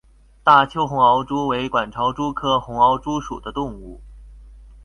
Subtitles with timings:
[0.43, 4.01] 大邱红螯蛛为管巢蛛科红螯蛛属的动物。